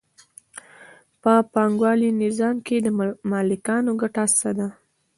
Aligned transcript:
په 1.21 1.33
پانګوالي 1.53 2.09
نظام 2.23 2.55
کې 2.65 2.77
د 2.81 2.87
مالکانو 3.31 3.91
ګټه 4.01 4.23
څه 4.39 4.49
ده 4.57 4.67